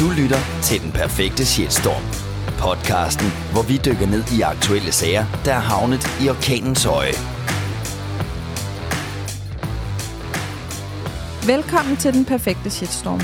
[0.00, 2.04] Du lytter til Den Perfekte Shitstorm.
[2.64, 7.16] Podcasten, hvor vi dykker ned i aktuelle sager, der er havnet i orkanens øje.
[11.52, 13.20] Velkommen til Den Perfekte Shitstorm.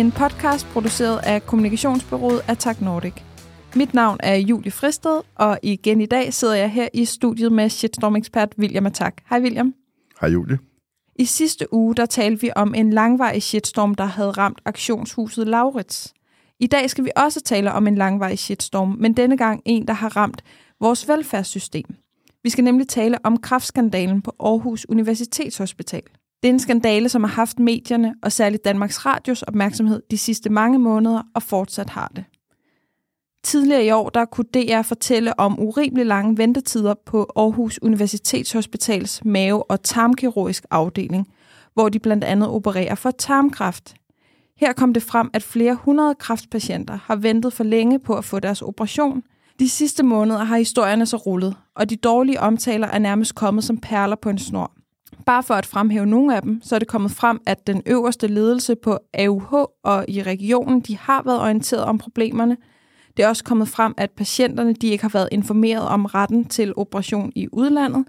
[0.00, 3.16] En podcast produceret af kommunikationsbyrået Attack Nordic.
[3.76, 7.68] Mit navn er Julie Fristed, og igen i dag sidder jeg her i studiet med
[7.70, 9.14] shitstorm-ekspert William Attack.
[9.30, 9.74] Hej William.
[10.20, 10.58] Hej Julie.
[11.20, 16.14] I sidste uge der talte vi om en langvarig shitstorm, der havde ramt aktionshuset Laurits.
[16.60, 19.92] I dag skal vi også tale om en langvarig shitstorm, men denne gang en, der
[19.92, 20.42] har ramt
[20.80, 21.84] vores velfærdssystem.
[22.42, 26.02] Vi skal nemlig tale om kraftskandalen på Aarhus Universitetshospital.
[26.42, 30.50] Det er en skandale, som har haft medierne og særligt Danmarks Radios opmærksomhed de sidste
[30.50, 32.24] mange måneder og fortsat har det.
[33.42, 39.70] Tidligere i år der kunne DR fortælle om urimelig lange ventetider på Aarhus Universitetshospitals mave-
[39.70, 41.28] og tarmkirurgisk afdeling,
[41.74, 43.94] hvor de blandt andet opererer for tarmkræft.
[44.56, 48.38] Her kom det frem, at flere hundrede kræftpatienter har ventet for længe på at få
[48.40, 49.22] deres operation.
[49.58, 53.78] De sidste måneder har historierne så rullet, og de dårlige omtaler er nærmest kommet som
[53.78, 54.72] perler på en snor.
[55.26, 58.26] Bare for at fremhæve nogle af dem, så er det kommet frem, at den øverste
[58.26, 59.52] ledelse på AUH
[59.84, 62.56] og i regionen, de har været orienteret om problemerne.
[63.20, 66.72] Det er også kommet frem, at patienterne de ikke har været informeret om retten til
[66.76, 68.04] operation i udlandet.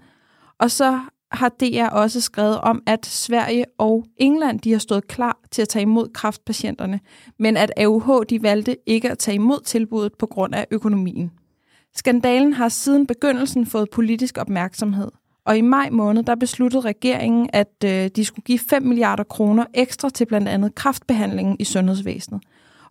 [0.58, 1.00] Og så
[1.32, 5.68] har DR også skrevet om, at Sverige og England de har stået klar til at
[5.68, 7.00] tage imod kraftpatienterne,
[7.38, 11.30] men at AUH de valgte ikke at tage imod tilbuddet på grund af økonomien.
[11.94, 15.10] Skandalen har siden begyndelsen fået politisk opmærksomhed,
[15.46, 19.64] og i maj måned der besluttede regeringen, at øh, de skulle give 5 milliarder kroner
[19.74, 22.42] ekstra til blandt andet kraftbehandlingen i sundhedsvæsenet.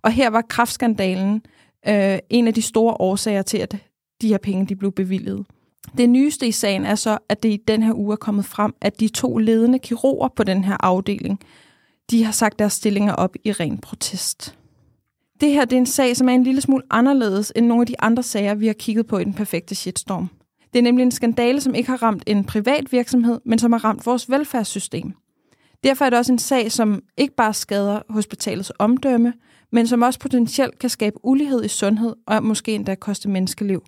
[0.01, 1.41] Og her var kraftskandalen
[1.87, 3.77] øh, en af de store årsager til, at
[4.21, 5.45] de her penge de blev bevilget.
[5.97, 8.73] Det nyeste i sagen er så, at det i den her uge er kommet frem,
[8.81, 11.39] at de to ledende kirurger på den her afdeling,
[12.11, 14.57] de har sagt deres stillinger op i ren protest.
[15.41, 17.87] Det her det er en sag, som er en lille smule anderledes end nogle af
[17.87, 20.29] de andre sager, vi har kigget på i den perfekte shitstorm.
[20.73, 23.83] Det er nemlig en skandale, som ikke har ramt en privat virksomhed, men som har
[23.83, 25.13] ramt vores velfærdssystem.
[25.83, 29.33] Derfor er det også en sag, som ikke bare skader hospitalets omdømme,
[29.71, 33.83] men som også potentielt kan skabe ulighed i sundhed og måske endda koste menneskeliv.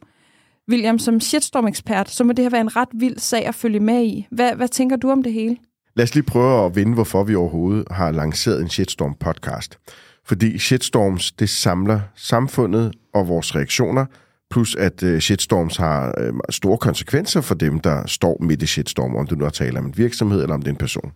[0.69, 4.03] William, som shitstorm-ekspert, så må det her være en ret vild sag at følge med
[4.03, 4.27] i.
[4.31, 5.57] Hvad, hvad tænker du om det hele?
[5.95, 9.77] Lad os lige prøve at vinde, hvorfor vi overhovedet har lanceret en shitstorm-podcast.
[10.25, 14.05] Fordi shitstorms, det samler samfundet og vores reaktioner,
[14.51, 19.15] plus at øh, shitstorms har øh, store konsekvenser for dem, der står midt i shitstorm,
[19.15, 21.11] om du nu har talt om en virksomhed eller om det er en person.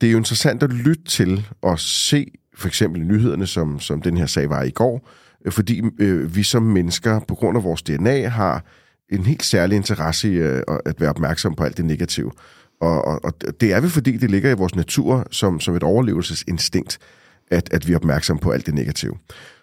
[0.00, 2.26] Det er jo interessant at lytte til og se
[2.62, 5.08] for eksempel nyhederne, som, som den her sag var i går,
[5.44, 8.64] øh, fordi øh, vi som mennesker på grund af vores DNA har
[9.08, 12.30] en helt særlig interesse i øh, at være opmærksom på alt det negative.
[12.80, 15.82] Og, og, og det er vi, fordi det ligger i vores natur som, som et
[15.82, 16.98] overlevelsesinstinkt,
[17.50, 19.14] at, at vi er opmærksom på alt det negative.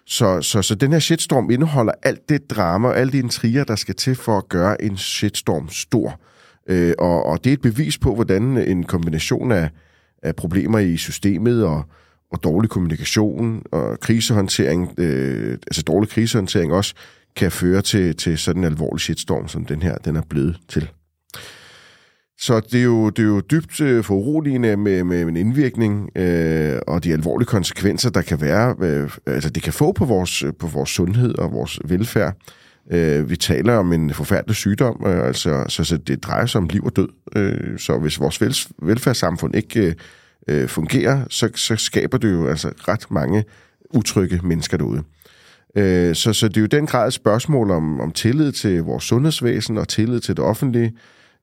[0.06, 3.76] Så, så, så den her shitstorm indeholder alt det drama og alle de intriger, der
[3.76, 6.20] skal til for at gøre en shitstorm stor.
[6.66, 9.70] Øh, og, og det er et bevis på, hvordan en kombination af,
[10.22, 11.84] af problemer i systemet og,
[12.32, 16.94] og dårlig kommunikation og krisehåndtering, øh, altså dårlig krisehåndtering også,
[17.36, 20.88] kan føre til, til sådan en alvorlig shitstorm, som den her den er blevet til.
[22.38, 26.78] Så det er jo, det er jo dybt øh, foruroligende med, med en indvirkning øh,
[26.86, 30.66] og de alvorlige konsekvenser, der kan være, øh, altså det kan få på vores, på
[30.66, 32.36] vores sundhed og vores velfærd.
[32.92, 36.68] Øh, vi taler om en forfærdelig sygdom, øh, altså, så, så det drejer sig om
[36.68, 37.08] liv og død.
[37.36, 39.94] Øh, så hvis vores vel, velfærdssamfund ikke øh,
[40.48, 43.44] øh, fungerer, så, så skaber det jo altså ret mange
[43.90, 45.02] utrygge mennesker derude.
[45.76, 49.04] Øh, så, så det er jo den grad et spørgsmål om, om tillid til vores
[49.04, 50.92] sundhedsvæsen og tillid til det offentlige.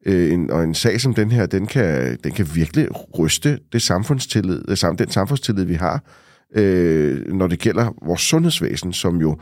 [0.05, 2.87] Øh, en, og en sag som den her, den kan, den kan virkelig
[3.19, 6.03] ryste det samfundstillid, øh, den samfundstillid, vi har,
[6.55, 9.37] øh, når det gælder vores sundhedsvæsen, som jo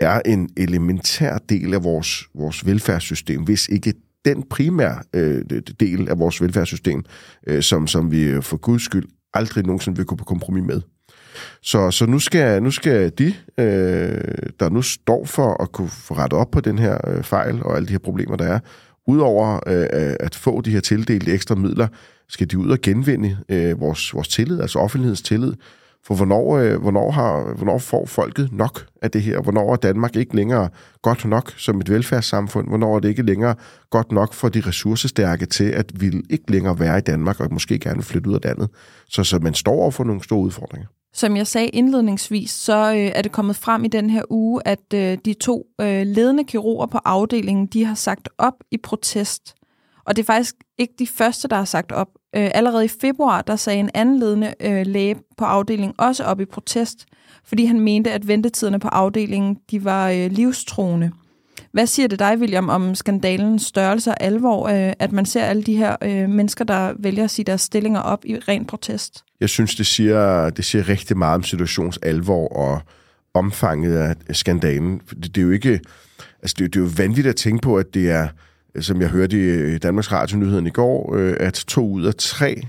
[0.00, 3.94] er en elementær del af vores, vores velfærdssystem, hvis ikke
[4.26, 5.44] den primære øh,
[5.80, 7.04] del af vores velfærdssystem,
[7.46, 10.80] øh, som, som vi for guds skyld aldrig nogensinde vil gå på kompromis med.
[11.62, 16.14] Så, så nu, skal, nu skal de, øh, der nu står for at kunne få
[16.14, 18.58] rettet op på den her øh, fejl og alle de her problemer, der er,
[19.06, 21.88] udover øh, øh at få de her tildelte ekstra midler,
[22.28, 25.52] skal de ud og genvinde øh, vores, vores tillid, altså offentlighedens tillid,
[26.06, 29.40] for hvornår, øh, hvornår, har, hvornår får folket nok af det her?
[29.40, 30.68] Hvornår er Danmark ikke længere
[31.02, 32.68] godt nok som et velfærdssamfund?
[32.68, 33.54] Hvornår er det ikke længere
[33.90, 37.78] godt nok for de ressourcestærke til, at vi ikke længere være i Danmark og måske
[37.78, 38.68] gerne flytte ud af landet?
[39.08, 40.86] Så, så man står over for nogle store udfordringer.
[41.14, 44.94] Som jeg sagde indledningsvis, så øh, er det kommet frem i den her uge, at
[44.94, 49.54] øh, de to øh, ledende kirurger på afdelingen, de har sagt op i protest.
[50.06, 52.08] Og det er faktisk ikke de første, der har sagt op.
[52.36, 56.40] Øh, allerede i februar, der sagde en anden ledende øh, læge på afdelingen også op
[56.40, 57.06] i protest,
[57.44, 61.10] fordi han mente, at ventetiderne på afdelingen de var øh, livstruende.
[61.72, 65.62] Hvad siger det dig, William, om skandalens størrelse og alvor, øh, at man ser alle
[65.62, 69.24] de her øh, mennesker, der vælger at sige deres stillinger op i ren protest?
[69.40, 72.80] Jeg synes, det siger, det siger rigtig meget om situations alvor og
[73.34, 75.00] omfanget af skandalen.
[75.10, 75.80] Det, det er jo ikke...
[76.42, 78.28] Altså, det, det er jo vanvittigt at tænke på, at det er,
[78.80, 82.62] som jeg hørte i øh, Danmarks Radio-nyheden i går, øh, at to ud af tre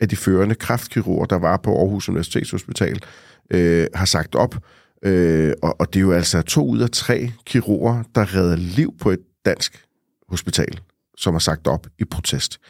[0.00, 3.02] af de førende kraftkirurger, der var på Aarhus Universitetshospital,
[3.50, 4.54] øh, har sagt op.
[5.02, 8.94] Øh, og, og det er jo altså to ud af tre kirurger, der redder liv
[9.00, 9.84] på et dansk
[10.28, 10.80] hospital,
[11.16, 12.60] som har sagt op i protest.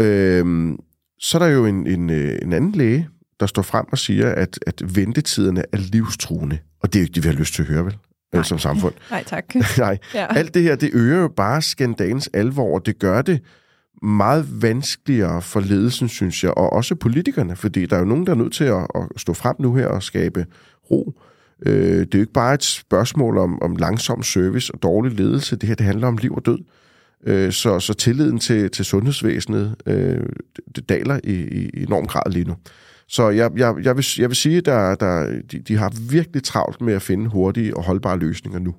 [0.00, 0.74] Øh,
[1.18, 3.08] så er der jo en, en, øh, en anden læge,
[3.40, 6.58] der står frem og siger, at, at ventetiderne er livstruende.
[6.80, 7.96] Og det er jo ikke det, vi har lyst til at høre, vel?
[8.32, 8.42] Nej.
[8.42, 8.94] Som samfund.
[9.10, 9.54] Nej, tak.
[9.78, 9.98] Nej.
[10.14, 10.26] Ja.
[10.36, 13.40] Alt det her, det øger jo bare skandalens alvor, og det gør det
[14.02, 18.32] meget vanskeligere for ledelsen, synes jeg, og også politikerne, fordi der er jo nogen, der
[18.32, 20.46] er nødt til at, at stå frem nu her og skabe
[20.90, 21.20] ro.
[21.66, 25.56] Øh, det er jo ikke bare et spørgsmål om, om langsom service og dårlig ledelse.
[25.56, 26.58] Det her, det handler om liv og død.
[27.26, 30.26] Øh, så, så tilliden til, til sundhedsvæsenet, øh,
[30.76, 32.56] det daler i, i enorm grad lige nu.
[33.08, 36.42] Så jeg, jeg, jeg, vil, jeg vil sige, at der, der, de, de har virkelig
[36.42, 38.74] travlt med at finde hurtige og holdbare løsninger nu.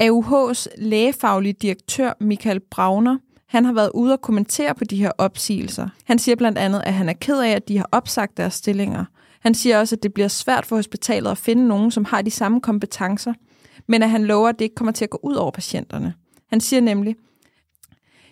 [0.00, 3.18] AUH's lægefaglige direktør Michael Brauner,
[3.48, 5.88] han har været ude og kommentere på de her opsigelser.
[6.04, 9.04] Han siger blandt andet, at han er ked af, at de har opsagt deres stillinger.
[9.40, 12.30] Han siger også, at det bliver svært for hospitalet at finde nogen, som har de
[12.30, 13.34] samme kompetencer,
[13.88, 16.14] men at han lover, at det ikke kommer til at gå ud over patienterne.
[16.50, 17.16] Han siger nemlig,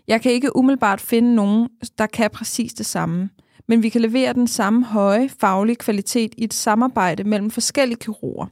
[0.08, 3.30] jeg kan ikke umiddelbart finde nogen, der kan præcis det samme
[3.68, 8.46] men vi kan levere den samme høje faglige kvalitet i et samarbejde mellem forskellige kirurger.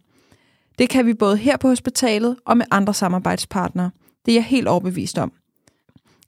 [0.78, 3.90] Det kan vi både her på hospitalet og med andre samarbejdspartnere.
[4.26, 5.32] Det er jeg helt overbevist om.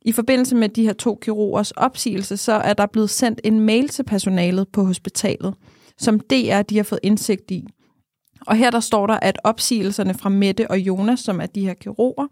[0.03, 3.89] I forbindelse med de her to kirurgers opsigelse, så er der blevet sendt en mail
[3.89, 5.55] til personalet på hospitalet,
[5.99, 7.67] som DR de har fået indsigt i.
[8.47, 11.75] Og her der står der, at opsigelserne fra Mette og Jonas, som er de her
[11.75, 12.27] kirurger,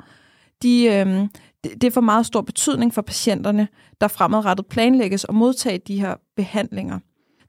[0.63, 1.29] de, øh,
[1.65, 3.69] det får meget stor betydning for patienterne,
[4.01, 6.99] der fremadrettet planlægges og modtage de her behandlinger.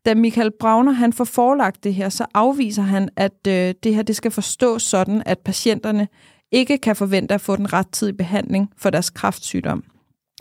[0.05, 4.01] Da Michael Brauner han får forelagt det her, så afviser han, at øh, det her
[4.01, 6.07] det skal forstås sådan, at patienterne
[6.51, 9.83] ikke kan forvente at få den rettidige behandling for deres kræftsygdom.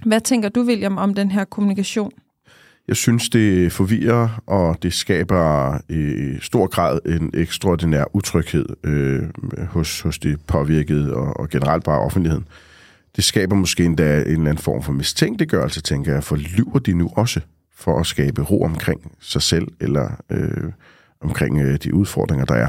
[0.07, 2.11] Hvad tænker du, William, om den her kommunikation?
[2.89, 9.23] Jeg synes, det forvirrer, og det skaber i stor grad en ekstraordinær utryghed øh,
[9.67, 12.47] hos, hos de påvirkede og, og generelt bare offentligheden.
[13.17, 16.93] Det skaber måske endda en eller anden form for mistænkeliggørelse, tænker jeg, for lyver de
[16.93, 17.41] nu også
[17.77, 20.73] for at skabe ro omkring sig selv eller øh,
[21.21, 22.69] omkring øh, de udfordringer, der er.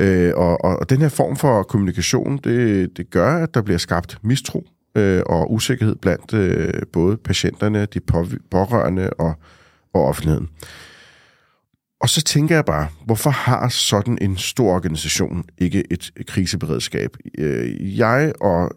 [0.00, 4.18] Øh, og, og den her form for kommunikation, det, det gør, at der bliver skabt
[4.22, 8.00] mistro øh, og usikkerhed blandt øh, både patienterne, de
[8.50, 9.34] pårørende og,
[9.94, 10.48] og offentligheden.
[12.04, 17.16] Og så tænker jeg bare, hvorfor har sådan en stor organisation ikke et kriseberedskab?
[17.38, 18.70] Øh, jeg og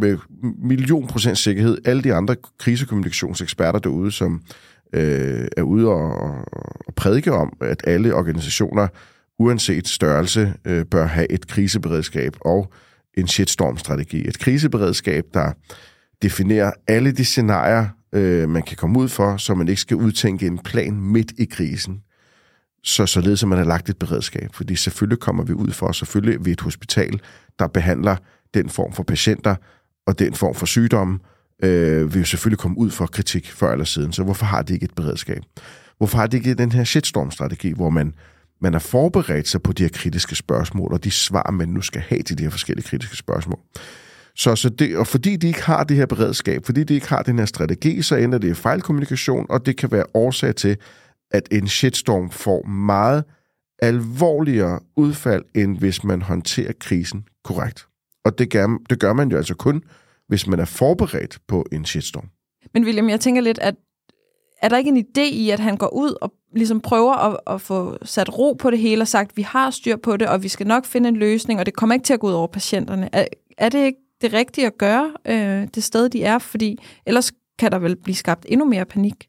[0.00, 0.18] med
[0.62, 4.42] million procent sikkerhed, alle de andre krisekommunikationseksperter derude, som
[4.92, 6.12] øh, er ude og,
[6.86, 8.88] og prædike om, at alle organisationer,
[9.38, 12.72] uanset størrelse, øh, bør have et kriseberedskab og
[13.14, 14.28] en shitstorm-strategi.
[14.28, 15.52] Et kriseberedskab, der
[16.22, 20.46] definerer alle de scenarier, øh, man kan komme ud for, så man ikke skal udtænke
[20.46, 22.02] en plan midt i krisen
[22.82, 24.54] så således at man har lagt et beredskab.
[24.54, 27.20] Fordi selvfølgelig kommer vi ud for, selvfølgelig ved et hospital,
[27.58, 28.16] der behandler
[28.54, 29.54] den form for patienter
[30.06, 31.18] og den form for sygdomme,
[31.62, 34.12] øh, vil jo selvfølgelig komme ud for kritik før eller siden.
[34.12, 35.42] Så hvorfor har de ikke et beredskab?
[35.98, 38.14] Hvorfor har de ikke den her shitstorm-strategi, hvor man,
[38.60, 42.00] man har forberedt sig på de her kritiske spørgsmål, og de svar, man nu skal
[42.00, 43.58] have til de her forskellige kritiske spørgsmål?
[44.36, 47.22] Så, så det, og fordi de ikke har det her beredskab, fordi de ikke har
[47.22, 50.76] den her strategi, så ender det i fejlkommunikation, og det kan være årsag til,
[51.30, 53.24] at en shitstorm får meget
[53.82, 57.86] alvorligere udfald, end hvis man håndterer krisen korrekt.
[58.24, 59.82] Og det gør, det gør man jo altså kun,
[60.28, 62.28] hvis man er forberedt på en shitstorm.
[62.74, 63.74] Men William, jeg tænker lidt, at
[64.62, 67.60] er der ikke en idé i, at han går ud og ligesom prøver at, at
[67.60, 70.48] få sat ro på det hele og sagt, vi har styr på det, og vi
[70.48, 73.08] skal nok finde en løsning, og det kommer ikke til at gå ud over patienterne.
[73.12, 73.26] Er,
[73.58, 76.38] er det ikke det rigtige at gøre øh, det sted, de er?
[76.38, 79.27] Fordi ellers kan der vel blive skabt endnu mere panik.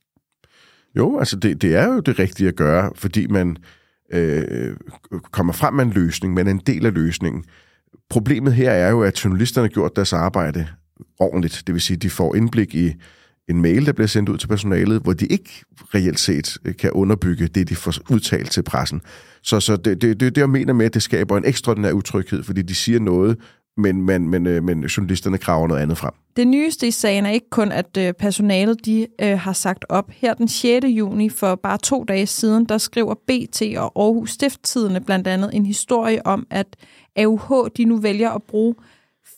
[0.98, 3.58] Jo, altså det, det er jo det rigtige at gøre, fordi man
[4.13, 4.75] øh,
[5.31, 7.43] kommer frem med en løsning, men en del af løsningen.
[8.10, 10.67] Problemet her er jo, at journalisterne har gjort deres arbejde
[11.19, 11.63] ordentligt.
[11.67, 12.93] Det vil sige, at de får indblik i
[13.50, 15.63] en mail, der bliver sendt ud til personalet, hvor de ikke
[15.96, 19.01] reelt set øh, kan underbygge det, de får udtalt til pressen.
[19.43, 22.43] Så, så det, det, det, det, jeg mener med, at det skaber en ekstraordinær utryghed,
[22.43, 23.38] fordi de siger noget,
[23.79, 26.12] men, men, men, øh, men journalisterne kræver noget andet frem.
[26.36, 30.12] Det nyeste i sagen er ikke kun, at øh, personalet de, øh, har sagt op.
[30.12, 30.86] Her den 6.
[30.86, 35.65] juni for bare to dage siden, der skriver BT og Aarhus Stifttidene blandt andet en
[35.65, 36.67] historie om, at
[37.17, 38.75] AUH de nu vælger at bruge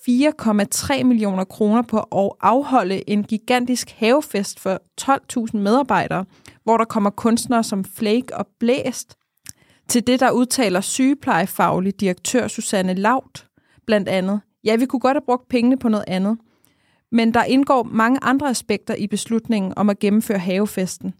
[0.09, 6.25] 4,3 millioner kroner på at afholde en gigantisk havefest for 12.000 medarbejdere,
[6.63, 9.15] hvor der kommer kunstnere som Flake og Blæst.
[9.87, 13.45] Til det, der udtaler sygeplejefaglig direktør Susanne Laut,
[13.87, 14.41] blandt andet.
[14.63, 16.37] Ja, vi kunne godt have brugt pengene på noget andet.
[17.11, 21.13] Men der indgår mange andre aspekter i beslutningen om at gennemføre havefesten.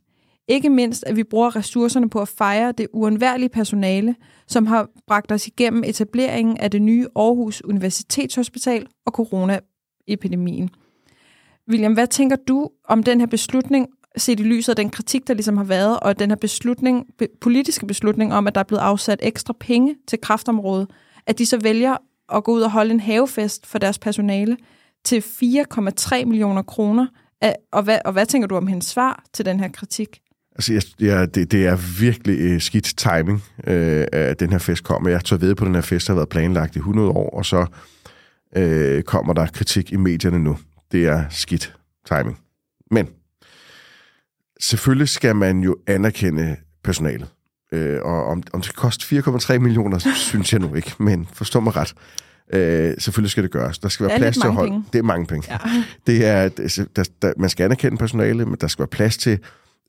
[0.48, 4.16] Ikke mindst, at vi bruger ressourcerne på at fejre det uundværlige personale,
[4.48, 10.70] som har bragt os igennem etableringen af det nye Aarhus Universitetshospital og coronaepidemien.
[11.70, 13.88] William, hvad tænker du om den her beslutning,
[14.18, 17.06] set i lyset af den kritik, der ligesom har været, og den her beslutning,
[17.42, 20.90] politiske beslutning om, at der er blevet afsat ekstra penge til kraftområdet,
[21.28, 21.98] at de så vælger
[22.34, 24.58] at gå ud og holde en havefest for deres personale
[25.04, 27.08] til 4,3 millioner kroner.
[27.72, 30.22] Og hvad, og hvad tænker du om hendes svar til den her kritik?
[30.56, 34.84] Altså, jeg, jeg, det, det er virkelig øh, skidt timing, øh, at den her fest
[34.84, 35.10] kommer.
[35.10, 37.46] Jeg tør ved på, at den her fest har været planlagt i 100 år, og
[37.46, 37.66] så
[38.56, 40.58] øh, kommer der kritik i medierne nu.
[40.92, 41.76] Det er skidt
[42.08, 42.40] timing.
[42.92, 43.08] Men
[44.60, 47.28] selvfølgelig skal man jo anerkende personalet.
[47.72, 49.22] Øh, og om, om det koster
[49.54, 51.94] 4,3 millioner, synes jeg nu ikke, men forstå mig ret.
[52.54, 53.80] Øh, selvfølgelig skal det gøres.
[53.80, 54.72] Der skal være plads til at holde...
[54.72, 54.86] Penge.
[54.94, 55.48] Det er mange penge.
[55.52, 55.58] Ja.
[56.08, 56.50] Det er,
[56.96, 59.40] der, der, man skal anerkende personale, men der skal være plads til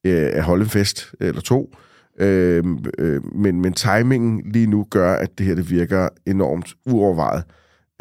[0.07, 1.75] øh, at holde en fest eller to.
[2.21, 2.65] Øh,
[2.99, 7.45] øh, men, men timingen lige nu gør, at det her det virker enormt uovervejet,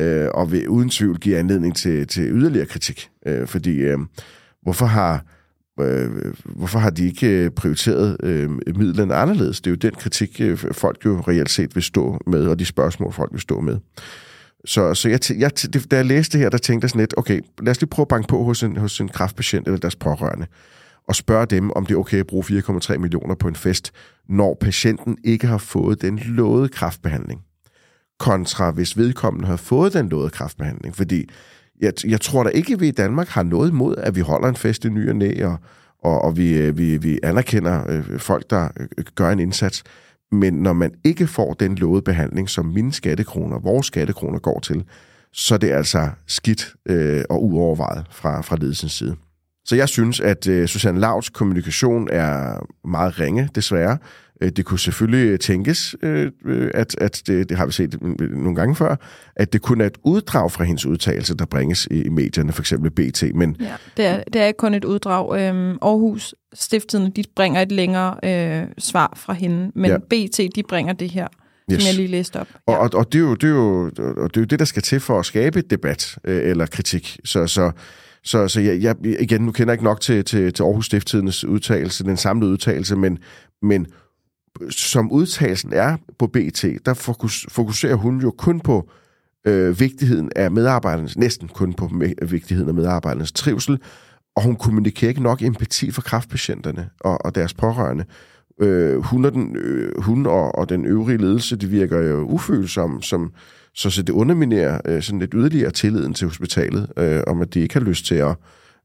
[0.02, 3.10] øh, og vil uden tvivl give anledning til, til yderligere kritik.
[3.26, 3.98] Øh, fordi øh,
[4.62, 5.26] hvorfor har
[5.80, 9.62] øh, hvorfor har de ikke øh, prioriteret øh, midlerne anderledes?
[9.62, 12.66] Det er jo den kritik, øh, folk jo reelt set vil stå med, og de
[12.66, 13.78] spørgsmål, folk vil stå med.
[14.66, 15.52] Så, så jeg, jeg,
[15.92, 18.04] da jeg læste det her, der tænkte jeg sådan lidt, okay, lad os lige prøve
[18.04, 20.48] at banke på hos en, hos en kraftpatient eller deres pårørende,
[21.08, 23.92] og spørge dem, om det er okay at bruge 4,3 millioner på en fest,
[24.30, 27.42] når patienten ikke har fået den lovede kraftbehandling.
[28.20, 30.96] Kontra hvis vedkommende har fået den lovede kraftbehandling.
[30.96, 31.30] Fordi
[31.82, 34.48] jeg, jeg tror da ikke, at vi i Danmark har noget imod, at vi holder
[34.50, 35.58] en fest i ny og næ, og,
[36.04, 39.84] og, og vi, øh, vi, vi anerkender øh, folk, der øh, gør en indsats.
[40.32, 44.84] Men når man ikke får den lovede behandling, som mine skattekroner, vores skattekroner går til,
[45.34, 49.16] så det er altså skidt øh, og uovervejet fra, fra ledelsens side.
[49.66, 53.98] Så jeg synes, at øh, Susanne Lauts kommunikation er meget ringe, desværre.
[54.42, 56.32] Øh, det kunne selvfølgelig tænkes, øh,
[56.74, 58.96] at, at det, det har vi set nogle gange før,
[59.36, 62.92] at det kun er et uddrag fra hendes udtalelse, der bringes i medierne, for eksempel
[62.92, 63.24] BT.
[63.36, 65.40] Men ja, det, er, det er ikke kun et uddrag.
[65.40, 69.98] Øhm, Aarhus Stifttiden, de bringer et længere øh, svar fra hende, men ja.
[69.98, 71.28] BT, de bringer det her
[71.72, 71.84] yes.
[71.84, 72.48] som jeg lige læste op.
[72.68, 72.74] Ja.
[72.74, 74.66] Og, og, og, det er jo, det er jo, og det er jo det, der
[74.66, 77.20] skal til for at skabe et debat øh, eller kritik.
[77.26, 77.72] Så, så
[78.24, 81.44] så, så jeg, jeg, igen, nu kender jeg ikke nok til, til, til Aarhus Stifttidens
[81.44, 83.18] udtalelse, den samlede udtalelse, men,
[83.62, 83.88] men
[84.70, 88.90] som udtalelsen er på BT, der fokus, fokuserer hun jo kun på
[89.48, 93.80] øh, vigtigheden af medarbejdernes, næsten kun på me- vigtigheden af medarbejdernes trivsel,
[94.36, 98.06] og hun kommunikerer ikke nok empati for kraftpatienterne og, og deres pårørende.
[98.62, 103.04] Øh, hun, og den, øh, hun og, og den øvrige ledelse, det virker jo ufølsomme,
[103.04, 103.34] som,
[103.74, 107.60] så, så det underminerer øh, sådan lidt yderligere tilliden til hospitalet, øh, om at de
[107.60, 108.36] ikke har lyst til at,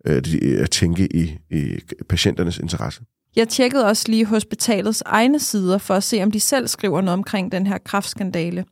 [0.07, 0.23] øh,
[0.59, 3.03] at tænke i, i patienternes interesse.
[3.37, 7.19] Jeg tjekkede også lige hospitalets egne sider for at se, om de selv skriver noget
[7.19, 8.64] omkring den her kraftskandale.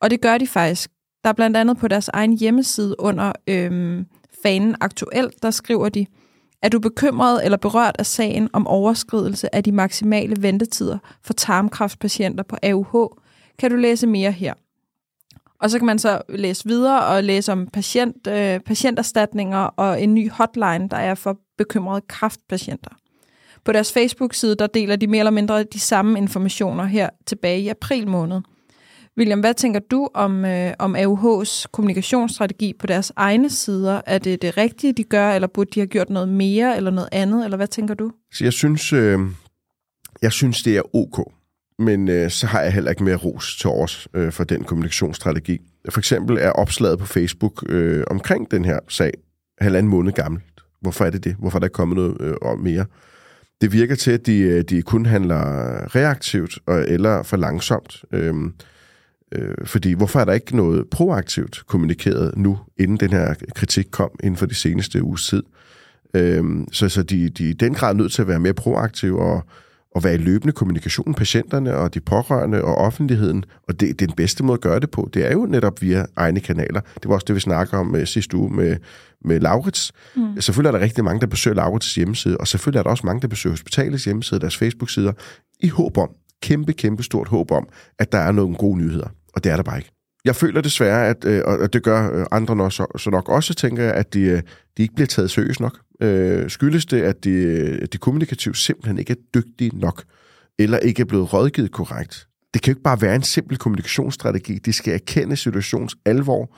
[0.00, 0.90] Og det gør de faktisk.
[1.24, 4.06] Der er blandt andet på deres egen hjemmeside under øhm,
[4.42, 6.06] fanen aktuelt, der skriver de,
[6.62, 12.44] er du bekymret eller berørt af sagen om overskridelse af de maksimale ventetider for tarmkræftpatienter
[12.44, 13.16] på AUH,
[13.58, 14.54] kan du læse mere her.
[15.60, 20.14] Og så kan man så læse videre og læse om patient, øh, patienterstatninger og en
[20.14, 22.99] ny hotline, der er for bekymrede kræftpatienter.
[23.64, 27.68] På deres Facebook-side, der deler de mere eller mindre de samme informationer her tilbage i
[27.68, 28.40] april måned.
[29.18, 34.00] William, hvad tænker du om, øh, om AUH's kommunikationsstrategi på deres egne sider?
[34.06, 37.08] Er det det rigtige, de gør, eller burde de have gjort noget mere eller noget
[37.12, 38.12] andet, eller hvad tænker du?
[38.32, 39.18] Så jeg synes, øh,
[40.22, 41.32] jeg synes det er ok
[41.80, 45.58] men øh, så har jeg heller ikke mere ros til os øh, for den kommunikationsstrategi.
[45.90, 49.10] For eksempel er opslaget på Facebook øh, omkring den her sag
[49.60, 50.44] halvanden måned gammelt.
[50.80, 51.36] Hvorfor er det det?
[51.38, 52.86] Hvorfor er der kommet noget øh, om mere?
[53.60, 55.40] Det virker til, at de, øh, de kun handler
[55.96, 58.04] reaktivt og, eller for langsomt.
[58.12, 58.54] Øhm,
[59.32, 64.10] øh, fordi hvorfor er der ikke noget proaktivt kommunikeret nu, inden den her kritik kom
[64.22, 65.42] inden for de seneste uges tid?
[66.14, 69.20] Øhm, så så de, de er i den grad nødt til at være mere proaktive
[69.20, 69.44] og
[69.96, 73.44] at være i løbende kommunikation med patienterne og de pårørende og offentligheden.
[73.68, 75.10] Og det, den bedste måde at gøre det på.
[75.14, 76.80] Det er jo netop via egne kanaler.
[76.80, 78.76] Det var også det, vi snakker om uh, sidste uge med,
[79.24, 79.92] med Laurits.
[80.16, 80.40] Mm.
[80.40, 83.22] Selvfølgelig er der rigtig mange, der besøger Laurits hjemmeside, og selvfølgelig er der også mange,
[83.22, 85.12] der besøger hospitalets hjemmeside, deres Facebook-sider,
[85.60, 86.10] i håb om,
[86.42, 87.68] kæmpe, kæmpe stort håb om,
[87.98, 89.08] at der er nogle gode nyheder.
[89.34, 89.99] Og det er der bare ikke.
[90.24, 93.54] Jeg føler desværre, at, øh, og det gør øh, andre nok, så, så nok også,
[93.54, 94.42] tænker jeg, at de, øh,
[94.76, 95.78] de ikke bliver taget seriøst nok.
[96.02, 100.04] Øh, skyldes det, at de, øh, de kommunikativt simpelthen ikke er dygtige nok,
[100.58, 102.26] eller ikke er blevet rådgivet korrekt.
[102.54, 104.58] Det kan jo ikke bare være en simpel kommunikationsstrategi.
[104.58, 106.56] De skal erkende situations alvor,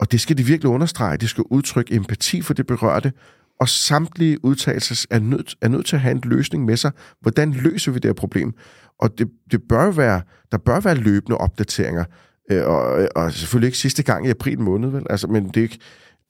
[0.00, 1.16] og det skal de virkelig understrege.
[1.16, 3.12] De skal udtrykke empati for det berørte,
[3.60, 6.92] og samtlige udtalelser er nødt, er nødt til at have en løsning med sig.
[7.20, 8.52] Hvordan løser vi det her problem?
[8.98, 12.04] Og det, det bør være, der bør være løbende opdateringer,
[12.50, 15.06] øh, og, og selvfølgelig ikke sidste gang i april måned, vel?
[15.10, 15.78] Altså, men det, er, ikke,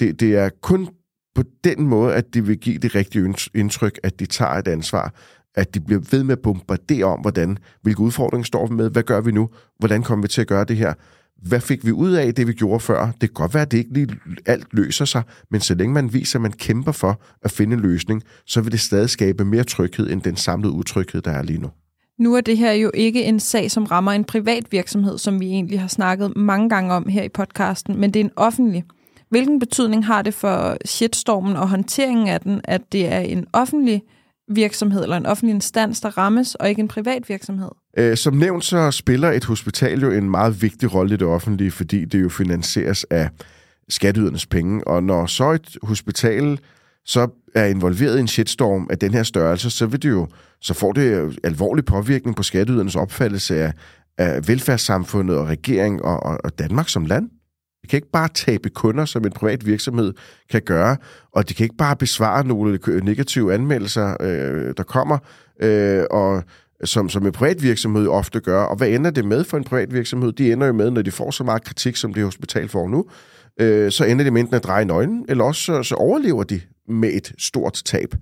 [0.01, 0.89] det, det er kun
[1.35, 5.15] på den måde, at det vil give det rigtige indtryk, at de tager et ansvar,
[5.55, 9.03] at de bliver ved med at bombardere om, hvordan, hvilke udfordringer står vi med, hvad
[9.03, 9.49] gør vi nu,
[9.79, 10.95] hvordan kommer vi til at gøre det her,
[11.43, 13.05] hvad fik vi ud af det, vi gjorde før?
[13.05, 14.09] Det kan godt være, at det ikke lige
[14.47, 17.83] alt løser sig, men så længe man viser, at man kæmper for at finde en
[17.83, 21.59] løsning, så vil det stadig skabe mere tryghed end den samlede utryghed, der er lige
[21.59, 21.71] nu.
[22.21, 25.47] Nu er det her jo ikke en sag, som rammer en privat virksomhed, som vi
[25.47, 28.85] egentlig har snakket mange gange om her i podcasten, men det er en offentlig.
[29.29, 34.03] Hvilken betydning har det for shitstormen og håndteringen af den, at det er en offentlig
[34.49, 37.69] virksomhed eller en offentlig instans, der rammes, og ikke en privat virksomhed?
[37.97, 41.71] Øh, som nævnt, så spiller et hospital jo en meget vigtig rolle i det offentlige,
[41.71, 43.29] fordi det jo finansieres af
[43.89, 44.89] skatteydernes penge.
[44.89, 46.59] Og når så et hospital
[47.05, 50.29] så er involveret i en shitstorm af den her størrelse, så vil det jo,
[50.61, 53.73] så får det alvorlig påvirkning på skatteydernes opfattelse af,
[54.19, 57.31] af velfærdssamfundet og regering og, og, og Danmark som land.
[57.83, 60.13] Det kan ikke bare tabe kunder, som en privat virksomhed
[60.51, 60.97] kan gøre,
[61.33, 65.19] og de kan ikke bare besvare nogle negative anmeldelser, øh, der kommer,
[65.63, 66.45] øh, og
[66.85, 68.63] som, som en privat virksomhed ofte gør.
[68.63, 70.33] Og hvad ender det med for en privat virksomhed?
[70.33, 73.05] De ender jo med, når de får så meget kritik, som det hospital får nu,
[73.61, 76.61] øh, så ender det med enten at dreje nøglen, eller også så, så overlever de
[76.91, 78.15] med et stort tab.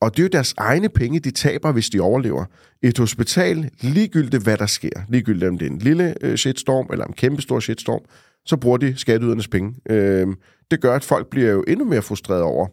[0.00, 2.44] Og det er jo deres egne penge, de taber, hvis de overlever.
[2.82, 7.04] Et hospital, ligegyldigt hvad der sker, ligegyldigt om det er en lille øh, shitstorm eller
[7.04, 8.00] en kæmpe stor shitstorm,
[8.46, 9.74] så bruger de skatteydernes penge.
[9.90, 10.26] Øh,
[10.70, 12.66] det gør, at folk bliver jo endnu mere frustreret over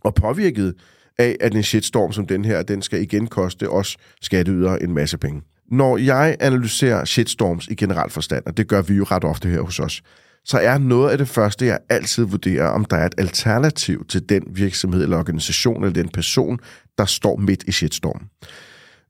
[0.00, 0.74] og påvirket
[1.18, 5.18] af, at en shitstorm som den her, den skal igen koste os skatteydere en masse
[5.18, 5.42] penge.
[5.70, 9.60] Når jeg analyserer shitstorms i generelt forstand, og det gør vi jo ret ofte her
[9.60, 10.02] hos os,
[10.44, 14.28] så er noget af det første, jeg altid vurderer, om der er et alternativ til
[14.28, 16.58] den virksomhed eller organisation eller den person,
[16.98, 18.20] der står midt i shitstorm.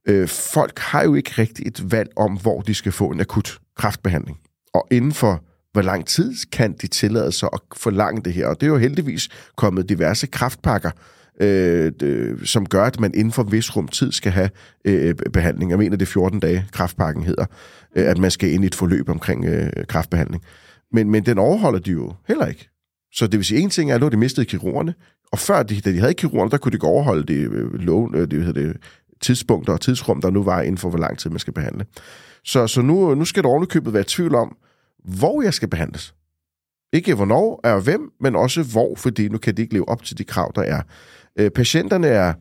[0.07, 3.59] Øh, folk har jo ikke rigtigt et valg om, hvor de skal få en akut
[3.77, 4.37] kraftbehandling.
[4.73, 8.47] Og inden for hvor lang tid kan de tillade sig at forlange det her?
[8.47, 10.91] Og det er jo heldigvis kommet diverse kraftpakker,
[11.41, 14.49] øh, øh, som gør, at man inden for vis rum tid skal have
[14.85, 15.71] øh, behandling.
[15.71, 17.45] Jeg mener, det er 14 dage, kraftpakken hedder,
[17.95, 20.43] øh, at man skal ind i et forløb omkring øh, kraftbehandling.
[20.91, 22.69] Men, men den overholder de jo heller ikke.
[23.13, 24.93] Så det vil sige, en ting er, at nu de mistede kirurgerne,
[25.31, 28.15] og før de, da de havde kirurgerne, der kunne de ikke overholde det, øh, lov,
[28.15, 28.77] øh, det, det
[29.21, 31.85] tidspunkter og tidsrum, der nu var inden for, hvor lang tid man skal behandle.
[32.43, 34.57] Så, så nu, nu skal der ovenikøbet være tvivl om,
[35.03, 36.13] hvor jeg skal behandles.
[36.93, 40.17] Ikke hvornår er hvem, men også hvor, fordi nu kan de ikke leve op til
[40.17, 40.81] de krav, der er.
[41.39, 42.33] Øh, patienterne er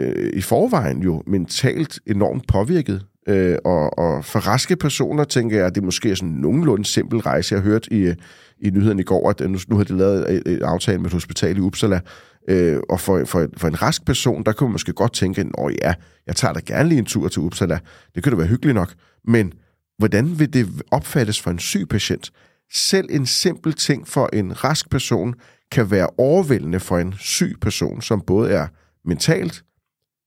[0.00, 5.66] øh, i forvejen jo mentalt enormt påvirket, øh, og, og for raske personer tænker jeg,
[5.66, 7.54] at det måske er sådan en nogenlunde simpel rejse.
[7.54, 8.14] Jeg hørte i,
[8.60, 11.12] i nyheden i går, at øh, nu, nu har de lavet en aftale med et
[11.12, 12.00] hospital i Uppsala,
[12.48, 15.74] øh, og for, for, for en rask person, der kunne man måske godt tænke, at
[15.82, 15.94] ja,
[16.26, 17.78] jeg tager da gerne lige en tur til Uppsala.
[18.14, 18.94] Det kunne da være hyggeligt nok.
[19.24, 19.52] Men
[19.98, 22.30] hvordan vil det opfattes for en syg patient?
[22.72, 25.34] Selv en simpel ting for en rask person
[25.72, 28.66] kan være overvældende for en syg person, som både er
[29.04, 29.64] mentalt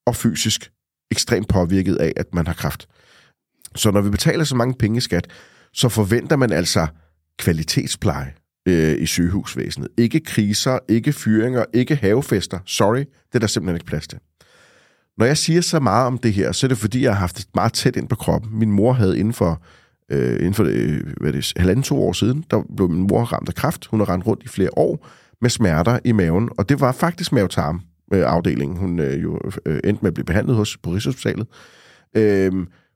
[0.06, 0.72] og fysisk
[1.12, 2.88] ekstremt påvirket af, at man har kræft.
[3.76, 5.28] Så når vi betaler så mange penge i skat,
[5.74, 6.88] så forventer man altså
[7.40, 8.34] kvalitetspleje
[8.68, 9.88] øh, i sygehusvæsenet.
[9.98, 12.60] Ikke kriser, ikke fyringer, ikke havefester.
[12.66, 14.20] Sorry, det er der simpelthen ikke plads til.
[15.18, 17.38] Når jeg siger så meget om det her, så er det fordi, jeg har haft
[17.38, 18.60] det meget tæt ind på kroppen.
[18.60, 19.64] Min mor havde inden for,
[20.12, 23.50] øh, inden for øh, hvad det, halvanden to år siden, der blev min mor ramt
[23.50, 23.86] af kræft.
[23.86, 25.08] Hun har rendt rundt i flere år
[25.42, 27.82] med smerter i maven, og det var faktisk mavetarm
[28.14, 31.48] Øh, afdelingen, hun øh, jo øh, endte med at blive behandlet hos på Rigshospitalet.
[32.18, 32.52] Øh,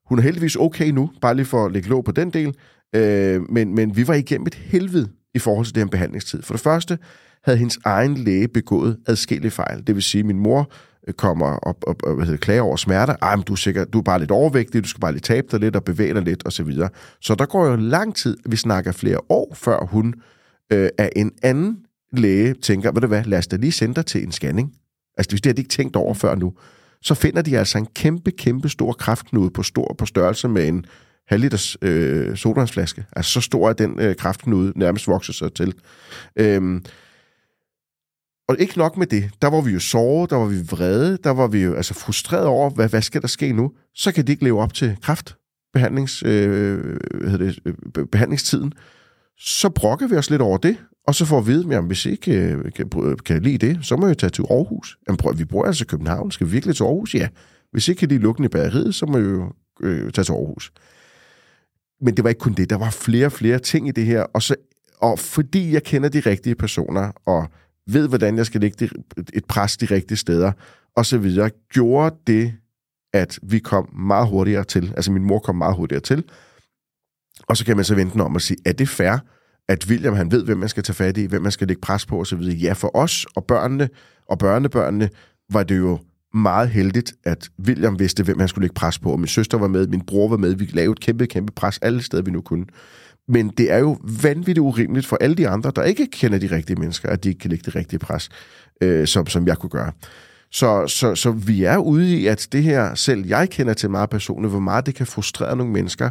[0.09, 2.55] hun er heldigvis okay nu, bare lige for at lægge låg på den del,
[2.95, 6.41] øh, men, men vi var igennem et helvede i forhold til den behandlingstid.
[6.41, 6.97] For det første
[7.43, 9.87] havde hendes egen læge begået adskillige fejl.
[9.87, 10.71] Det vil sige, at min mor
[11.07, 13.15] øh, kommer op og, og hvad hedder, klager over smerter.
[13.21, 15.47] Ej, men du er, sikkert, du er bare lidt overvægtig, du skal bare lige tabe
[15.51, 16.51] dig lidt og bevæge dig lidt osv.
[16.51, 16.89] Så, videre.
[17.21, 20.13] så der går jo lang tid, vi snakker flere år, før hun
[20.73, 21.77] øh, af en anden
[22.11, 24.73] læge tænker, ved du hvad, lad os da lige sende dig til en scanning.
[25.17, 26.53] Altså, hvis det har de ikke tænkt over før nu.
[27.01, 30.85] så finder de altså en kæmpe, kæmpe stor kraftknude på, stor, på størrelse med en
[31.27, 33.05] halv liters øh, sodavandsflaske.
[33.15, 35.73] Altså så stor er den øh, kraftknude nærmest vokser sig til.
[36.39, 36.85] Øhm,
[38.47, 39.31] og ikke nok med det.
[39.41, 42.45] Der var vi jo såret, der var vi vrede, der var vi jo altså frustreret
[42.45, 43.71] over, hvad, hvad skal der ske nu?
[43.95, 48.73] Så kan de ikke leve op til kraftbehandlings, øh, hvad hedder det, øh, behandlingstiden.
[49.37, 52.05] Så brokker vi os lidt over det, og så får vi at vide, jamen, hvis
[52.05, 54.97] I ikke øh, kan, øh, kan lide det, så må jeg tage til Aarhus.
[55.07, 56.31] Jamen, prøv, vi bor altså i København.
[56.31, 57.15] Skal vi virkelig til Aarhus?
[57.15, 57.27] Ja.
[57.71, 60.31] Hvis I ikke kan lide lukken i bageriet, så må jeg jo øh, tage til
[60.31, 60.71] Aarhus.
[62.01, 62.69] Men det var ikke kun det.
[62.69, 64.21] Der var flere og flere ting i det her.
[64.21, 64.55] Og, så,
[65.01, 67.47] og fordi jeg kender de rigtige personer, og
[67.87, 68.89] ved, hvordan jeg skal lægge
[69.33, 70.51] et pres de rigtige steder,
[70.95, 72.53] og så videre, gjorde det,
[73.13, 74.93] at vi kom meget hurtigere til.
[74.95, 76.23] Altså min mor kom meget hurtigere til.
[77.47, 79.17] Og så kan man så vente om og sige, er det fair,
[79.69, 82.05] at William han ved, hvem man skal tage fat i, hvem man skal lægge pres
[82.05, 82.41] på osv.
[82.41, 83.89] Ja, for os og børnene
[84.27, 85.09] og børnebørnene
[85.51, 85.99] var det jo
[86.33, 89.11] meget heldigt, at William vidste, hvem han skulle lægge pres på.
[89.11, 90.55] Og min søster var med, min bror var med.
[90.55, 92.65] Vi lavede et kæmpe, kæmpe pres alle steder, vi nu kunne.
[93.27, 96.79] Men det er jo vanvittigt urimeligt for alle de andre, der ikke kender de rigtige
[96.79, 98.29] mennesker, at de ikke kan lægge det rigtige pres,
[98.81, 99.91] øh, som, som jeg kunne gøre.
[100.51, 104.09] Så, så, så vi er ude i, at det her, selv jeg kender til meget
[104.09, 106.09] personligt, hvor meget det kan frustrere nogle mennesker.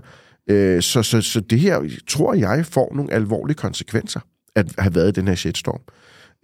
[0.50, 4.20] Øh, så, så, så det her, tror jeg, får nogle alvorlige konsekvenser,
[4.56, 5.80] at have været i den her shitstorm.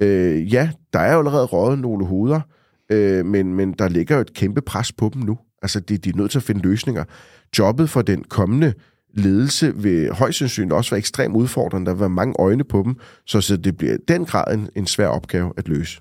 [0.03, 2.41] Øh, ja, der er jo allerede røget nogle hoveder,
[2.93, 5.39] øh, men, men der ligger jo et kæmpe pres på dem nu.
[5.63, 7.05] Altså, de, de er nødt til at finde løsninger.
[7.59, 8.75] Jobbet for den kommende
[9.15, 11.87] ledelse vil højst sandsynligt også være ekstremt udfordrende.
[11.87, 14.87] Der vil være mange øjne på dem, så, så det bliver den grad en, en
[14.87, 16.01] svær opgave at løse.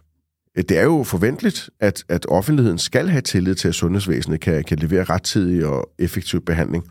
[0.57, 4.63] Øh, det er jo forventeligt, at, at offentligheden skal have tillid til, at sundhedsvæsenet kan,
[4.63, 6.83] kan levere rettidig og effektiv behandling.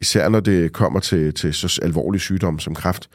[0.00, 3.08] Især når det kommer til, til så alvorlige sygdomme som kræft.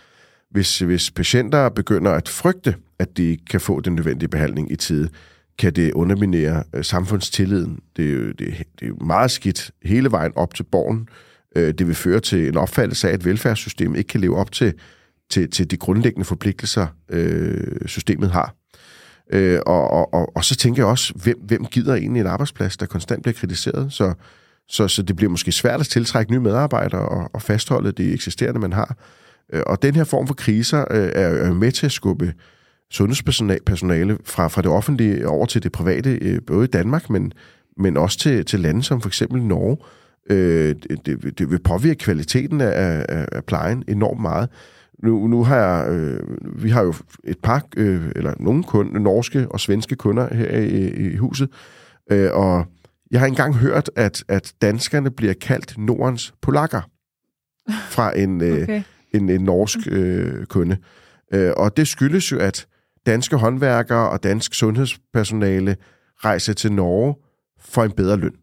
[0.52, 4.76] Hvis, hvis patienter begynder at frygte, at de ikke kan få den nødvendige behandling i
[4.76, 5.10] tide,
[5.58, 7.80] kan det underminere øh, samfundstilliden.
[7.98, 11.10] Det er, jo, det, det er jo meget skidt hele vejen op til borgen.
[11.56, 14.74] Øh, det vil føre til en opfattelse af, at velfærdssystemet ikke kan leve op til,
[15.30, 18.56] til, til de grundlæggende forpligtelser, øh, systemet har.
[19.34, 22.78] Øh, og, og, og, og så tænker jeg også, hvem, hvem gider egentlig en arbejdsplads,
[22.78, 23.94] der konstant bliver kritiseret?
[23.94, 24.14] Så,
[24.68, 28.60] så, så det bliver måske svært at tiltrække nye medarbejdere og, og fastholde det eksisterende,
[28.60, 28.98] man har.
[29.54, 32.34] Øh, og den her form for kriser øh, er jo med til at skubbe
[32.92, 37.34] sundhedspersonale fra, fra det offentlige over til det private, øh, både i Danmark, men,
[37.78, 39.78] men også til, til lande som for eksempel Norge.
[40.30, 40.76] Øh,
[41.06, 44.50] det, det vil påvirke kvaliteten af, af, af plejen enormt meget.
[45.04, 46.20] Nu, nu har jeg, øh,
[46.64, 50.90] vi har jo et par, øh, eller nogle kunder, norske og svenske kunder her i,
[50.90, 51.50] i huset,
[52.12, 52.66] øh, og
[53.12, 56.82] jeg har engang hørt, at, at danskerne bliver kaldt Nordens polakker
[57.90, 58.84] fra en, øh, okay.
[59.14, 60.78] en, en norsk øh, kunde.
[61.34, 62.68] Øh, og det skyldes jo, at
[63.06, 65.78] danske håndværkere og dansk sundhedspersonale
[66.16, 67.16] rejser til Norge
[67.60, 68.36] for en bedre løn.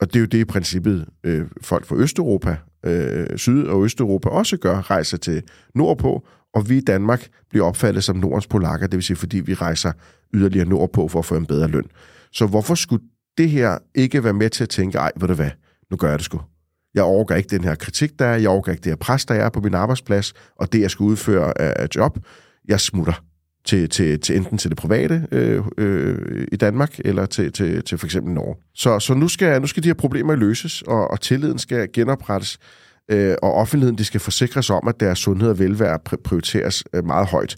[0.00, 4.28] Og det er jo det i princippet øh, folk fra Østeuropa, øh, Syd- og Østeuropa
[4.28, 5.42] også gør, rejser til
[5.74, 9.54] nordpå, og vi i Danmark bliver opfattet som Nordens polakker, det vil sige, fordi vi
[9.54, 9.92] rejser
[10.34, 11.86] yderligere nordpå for at få en bedre løn.
[12.32, 13.04] Så hvorfor skulle
[13.38, 15.50] det her ikke være med til at tænke, ej, ved du hvad,
[15.90, 16.40] nu gør jeg det sgu.
[16.94, 19.34] Jeg overgår ikke den her kritik, der er, jeg overgår ikke det her pres, der
[19.34, 22.18] er på min arbejdsplads, og det, jeg skal udføre af job.
[22.68, 23.24] Jeg smutter
[23.64, 27.98] til, til, til enten til det private øh, øh, i Danmark, eller til, til, til
[27.98, 28.56] for eksempel Norge.
[28.74, 32.58] Så, så nu, skal, nu skal de her problemer løses, og, og tilliden skal genoprettes,
[33.10, 37.26] øh, og offentligheden de skal forsikres om, at deres sundhed og velvære prioriteres øh, meget
[37.26, 37.56] højt.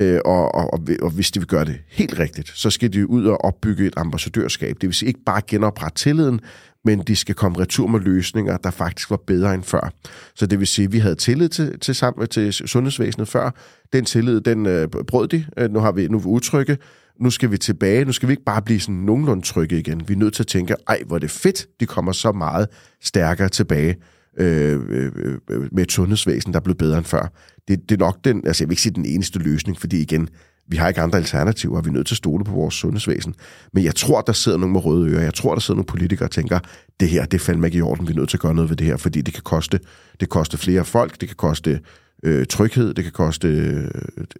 [0.00, 3.24] Øh, og, og, og hvis de vil gøre det helt rigtigt, så skal de ud
[3.26, 4.76] og opbygge et ambassadørskab.
[4.80, 6.40] Det vil sige ikke bare genoprette tilliden,
[6.84, 9.92] men de skal komme retur med løsninger, der faktisk var bedre end før.
[10.34, 13.50] Så det vil sige, at vi havde tillid til, til, sammen, til sundhedsvæsenet før.
[13.92, 15.46] Den tillid, den øh, brød de.
[15.58, 16.78] Øh, nu har vi nu er vi utrygge.
[17.20, 18.04] Nu skal vi tilbage.
[18.04, 20.08] Nu skal vi ikke bare blive sådan nogenlunde trygge igen.
[20.08, 22.68] Vi er nødt til at tænke, ej, hvor er det fedt, de kommer så meget
[23.02, 23.96] stærkere tilbage
[24.38, 25.12] Øh, øh,
[25.50, 27.32] øh, med et sundhedsvæsen, der er blevet bedre end før.
[27.68, 30.28] Det, det er nok den, altså jeg vil ikke sige den eneste løsning, fordi igen,
[30.68, 33.34] vi har ikke andre alternativer, og vi er nødt til at stole på vores sundhedsvæsen.
[33.72, 35.22] Men jeg tror, der sidder nogen med røde ører.
[35.22, 36.58] Jeg tror, der sidder nogle politikere og tænker,
[37.00, 38.08] det her, det falder ikke i orden.
[38.08, 39.80] Vi er nødt til at gøre noget ved det her, fordi det kan koste,
[40.20, 41.80] det koste flere folk, det kan koste
[42.22, 43.90] øh, tryghed, det kan koste øh,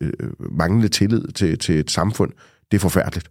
[0.00, 2.32] øh, øh manglende tillid til, til et samfund.
[2.70, 3.30] Det er forfærdeligt.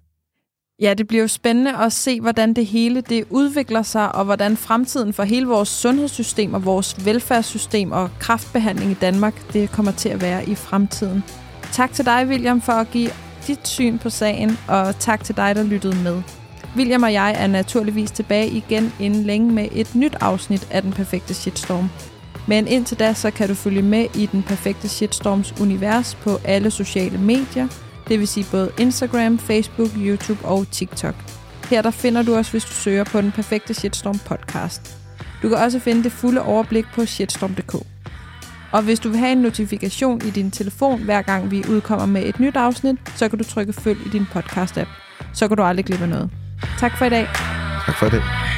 [0.83, 4.57] Ja, det bliver jo spændende at se, hvordan det hele det udvikler sig, og hvordan
[4.57, 10.09] fremtiden for hele vores sundhedssystem og vores velfærdssystem og kraftbehandling i Danmark, det kommer til
[10.09, 11.23] at være i fremtiden.
[11.71, 13.09] Tak til dig, William, for at give
[13.47, 16.21] dit syn på sagen, og tak til dig, der lyttede med.
[16.75, 20.91] William og jeg er naturligvis tilbage igen inden længe med et nyt afsnit af Den
[20.91, 21.89] Perfekte Shitstorm.
[22.47, 26.71] Men indtil da, så kan du følge med i Den Perfekte Shitstorms univers på alle
[26.71, 27.67] sociale medier,
[28.07, 31.15] det vil sige både Instagram, Facebook, YouTube og TikTok.
[31.69, 34.97] Her der finder du os, hvis du søger på den perfekte Shitstorm podcast.
[35.43, 37.75] Du kan også finde det fulde overblik på shitstorm.dk.
[38.71, 42.25] Og hvis du vil have en notifikation i din telefon, hver gang vi udkommer med
[42.25, 44.89] et nyt afsnit, så kan du trykke følg i din podcast-app.
[45.33, 46.29] Så kan du aldrig glemme noget.
[46.79, 47.27] Tak for i dag.
[47.85, 48.52] Tak for det.